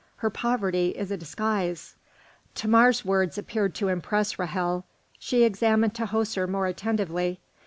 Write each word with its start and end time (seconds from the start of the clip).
Her 0.15 0.31
poverty 0.31 0.95
is 0.97 1.11
a 1.11 1.15
disguise." 1.17 1.93
Thamar's 2.55 3.05
words 3.05 3.37
appeared 3.37 3.75
to 3.75 3.87
impress 3.87 4.39
Ra'hel; 4.39 4.83
she 5.19 5.43
examined 5.43 5.93
Tahoser 5.93 6.47
more 6.49 6.65
attentively. 6.65 7.39